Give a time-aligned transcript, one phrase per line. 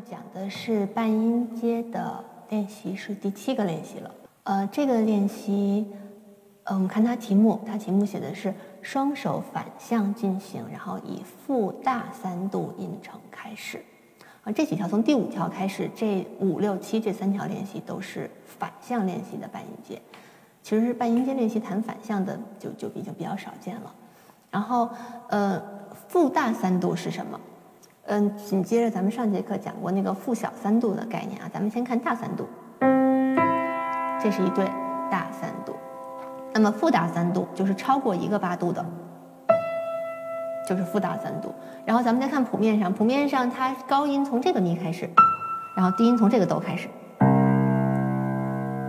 [0.00, 4.14] 讲的是半音阶的练习，是第七个练习了。
[4.44, 5.86] 呃，这个练习，
[6.64, 13.82] 呃，我们看它题目，它题目写的是双手反向进行，然后以负大三度音程开始。
[14.44, 20.00] 啊，这几条从第五条开始，这五六七这三条练习都是反向练习的半音阶。
[20.62, 23.94] 其实是半音阶练习弹反向的就就已经比较少见了。
[24.50, 24.88] 然后，
[25.28, 25.62] 呃，
[26.08, 27.38] 负大三度是什么？
[28.08, 32.48] 嗯，紧接着咱们上节课讲过那个负小三度的概念啊，咱们先看大三度，
[34.18, 34.64] 这是一对
[35.10, 35.74] 大三度。
[36.54, 38.82] 那么负大三度就是超过一个八度的，
[40.66, 41.54] 就是负大三度。
[41.84, 45.06] 然后咱们再看谱面上，谱面上它高音从这个咪开始，
[45.76, 46.88] 然后低音从这个哆开始，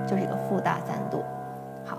[0.07, 1.21] 就是一个负大三度。
[1.85, 1.97] 好，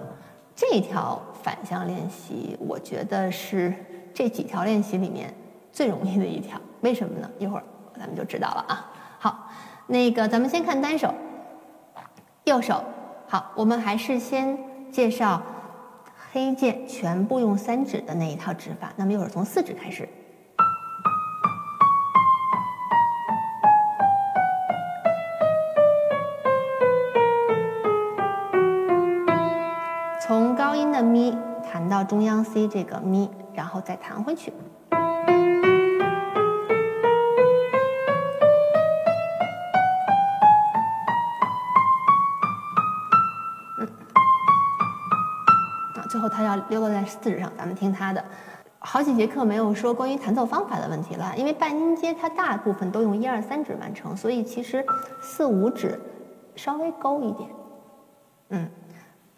[0.56, 3.74] 这条反向练习，我觉得是
[4.14, 5.34] 这几条练习里面
[5.70, 6.58] 最容易的一条。
[6.80, 7.30] 为什么呢？
[7.38, 7.64] 一会儿
[7.98, 8.90] 咱们就知道了啊。
[9.18, 9.48] 好，
[9.86, 11.14] 那个咱们先看单手，
[12.44, 12.82] 右手。
[13.28, 14.58] 好，我们还是先
[14.90, 15.42] 介绍
[16.32, 18.92] 黑键全部用三指的那一套指法。
[18.96, 20.08] 那么一会儿从四指开始，
[30.20, 31.36] 从高音的咪
[31.70, 34.52] 弹到中央 C 这个咪，然后再弹回去。
[46.10, 48.24] 最后他要溜落在四指上，咱们听他的。
[48.80, 54.84] 好几节课没有说关于弹奏方法的问题了，因为半音阶它大部分都用一二三指完成，所以其实
[55.22, 56.00] 四五指
[56.56, 57.50] 稍微勾一点，
[58.48, 58.68] 嗯，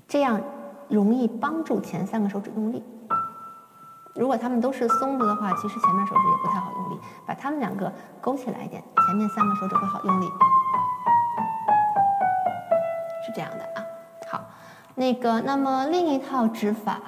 [0.09, 0.41] 这样
[0.89, 2.83] 容易帮助前三个手指用力。
[4.15, 7.01] 如果他们都是松的的话，其实前面手指也不太好用力。
[7.27, 10.27] 把他们两个勾起来一点，前面三个手指会好用力。
[13.27, 13.85] 是这样的啊。
[14.29, 14.45] 好
[14.95, 17.01] 那个，那么另一套指法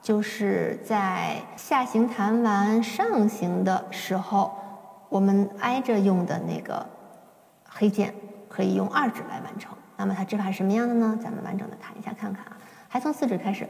[0.00, 4.54] 就是在下行弹完上行的时候，
[5.08, 6.86] 我们挨着用的那个
[7.68, 8.14] 黑键
[8.48, 9.72] 可以用二指来完成。
[9.96, 11.18] 那么它指法是什么样的呢？
[11.20, 12.52] 咱们完整的弹一下看看啊。
[12.88, 13.68] 还从四指开始，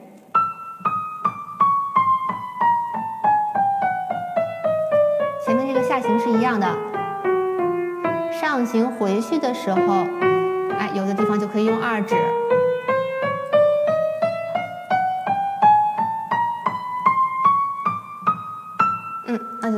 [5.47, 6.67] 前面这个下行是一样的，
[8.31, 9.79] 上行回去的时候，
[10.79, 12.15] 哎，有的地方就可以用二指。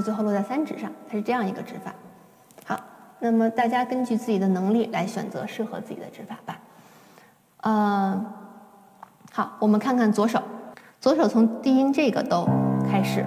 [0.01, 1.95] 最后落在三指上，它是这样一个指法。
[2.65, 2.81] 好，
[3.21, 6.59] 那么大家根据自己的能力来选择适合自己的指法吧。
[7.63, 8.27] 呃，
[9.33, 10.43] 好，我们看看左手，
[11.01, 12.49] 左手从低音这个哆
[12.91, 13.25] 开始。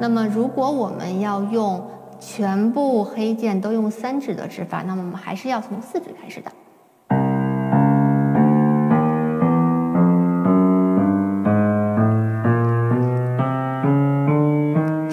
[0.00, 6.50] 那么如果我们要用全部黑键都用三指的指法，那么我们还是要从四指开始的。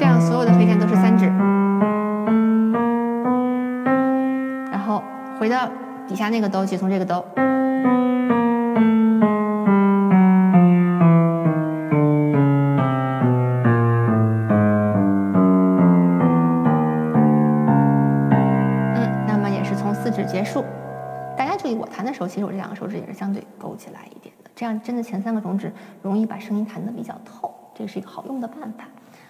[0.03, 1.27] 这样所有的黑键都是三指，
[4.69, 5.01] 然后
[5.39, 5.65] 回到
[6.05, 7.47] 底下那个哆，去从这个哆，嗯，
[19.25, 20.65] 那么也是从四指结束。
[21.37, 25.71] 大家注意，我弹的时候，其实我这两个手指也是相对勾起来一点的，这样真的前三个中指
[26.01, 28.83] 容易把声音弹得比较透，这是一个好用的办法。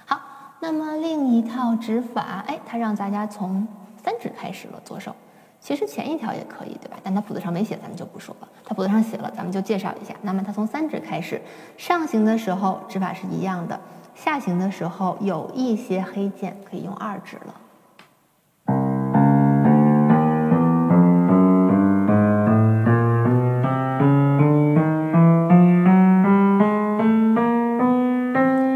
[0.06, 0.20] 好，
[0.64, 3.68] 那么另一套指法，哎，它让大家从
[4.02, 5.14] 三指开始了，左手。
[5.60, 6.96] 其实前一条也可以，对吧？
[7.04, 8.48] 但它谱子上没写，咱们就不说了。
[8.64, 10.16] 它谱子上写了，咱们就介绍一下。
[10.22, 11.42] 那么它从三指开始，
[11.76, 13.78] 上行的时候指法是一样的，
[14.16, 17.56] 下行的时候有一些黑键可以用二指了。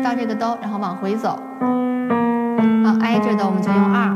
[0.03, 1.39] 到这个哆，然后往回走，
[3.01, 4.15] 挨着的我们就用二，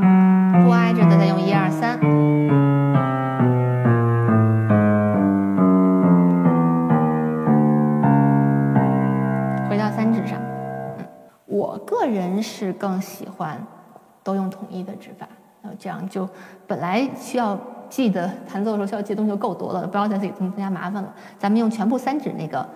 [0.64, 2.00] 不挨着的再用一二三。
[9.70, 10.40] 回到三指上，
[11.46, 13.61] 我个人是更喜欢
[14.23, 15.28] 都用统一的指法，
[15.61, 16.28] 那这样就
[16.67, 17.58] 本来需要
[17.90, 21.14] 记的弹奏的时候需要记的东西就够多了，不要再自己增加麻烦了。
[21.38, 22.67] 咱们用全部三指那个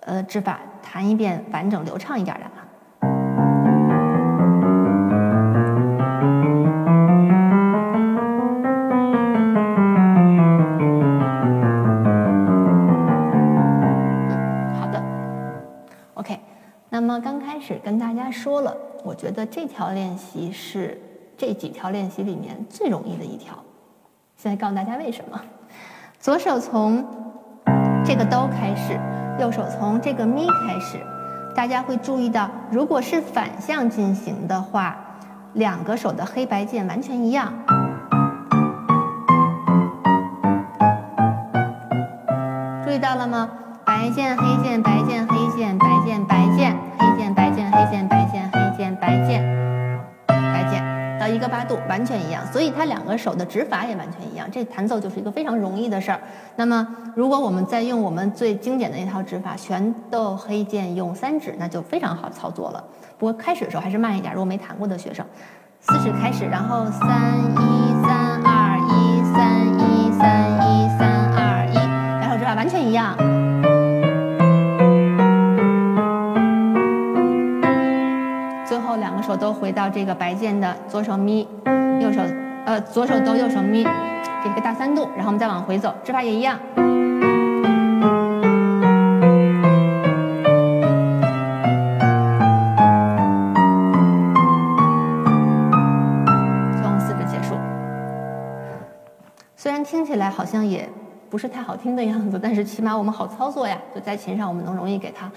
[0.00, 2.46] 呃指法弹一遍完整流畅一点的
[18.30, 21.00] 始跟大家说了，我觉得这条练习是
[21.36, 23.54] 这几条练习里面最容易的一条，
[24.36, 25.40] 现在告诉大家为什么。
[26.20, 27.04] 左手从
[28.04, 28.98] 这个哆开始，
[29.40, 30.98] 右手从这个咪开始。
[31.54, 34.96] 大家会注意到，如果是反向进行的话，
[35.54, 37.52] 两个手的黑白键完全一样。
[42.84, 43.50] 注意到了吗？
[43.98, 49.42] 白键黑键白键黑键白键白键黑键白键黑键白键黑键白键
[50.28, 54.48] 白键到一个八度完全一样，所以它两个手的指法也完全一样。
[54.52, 56.20] 这弹奏就是一个非常容易的事儿。
[56.54, 56.86] 那么，
[57.16, 62.84] 如果我们再用我们最经典的那套指法，全都黑键用三指，那就非常好操作了。
[63.18, 65.26] 不过开始的时候还是慢一点，如果没弹过的学生，
[65.80, 67.08] 四指开始，然后三
[67.50, 71.74] 一三二一三一三一三二一，
[72.20, 73.16] 两手指法完全一样。
[78.68, 81.48] 最后两个手都回到这个白键的左手咪，
[82.02, 82.20] 右手
[82.66, 83.82] 呃左手哆，右手咪，
[84.44, 86.58] 这个大三度，然后我们再往回走，指法也一样。
[96.76, 97.54] 从四指结束。
[99.56, 100.86] 虽然听起来好像也
[101.30, 105.32] 不是太好听的样子，但是起码我们好操作呀，就在琴上我们能容易给它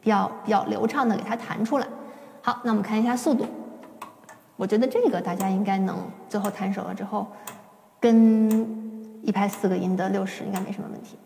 [0.00, 1.86] 比较比较流畅的给它弹出来。
[2.46, 3.44] 好，那我们看一下速度。
[4.54, 5.98] 我觉得这个大家应该能
[6.28, 7.26] 最后弹熟了之后，
[7.98, 8.48] 跟
[9.20, 11.18] 一拍四个音的六十应该没什么问题。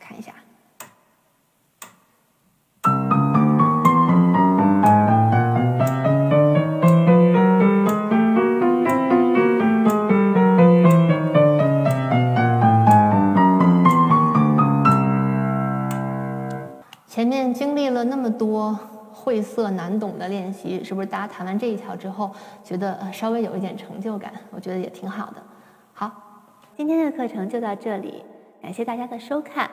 [0.00, 0.32] 看一下，
[17.06, 18.76] 前面经历了那么多。
[19.26, 22.30] 晦涩难懂的练习，是不是大家弹完这一条之后，
[22.62, 24.32] 觉得呃稍微有一点成就感？
[24.52, 25.42] 我觉得也挺好的。
[25.92, 26.12] 好，
[26.76, 28.22] 今天的课程就到这里，
[28.62, 29.68] 感谢大家的收看。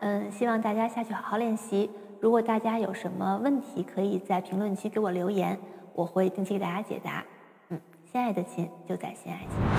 [0.00, 1.90] 嗯，希望大家下去好好练习。
[2.20, 5.58] 如果大家有什么问题，可以在评论区给我留言，
[5.94, 7.24] 我会定期给大家解答。
[7.70, 7.80] 嗯，
[8.12, 9.77] 心爱的琴就在心爱琴。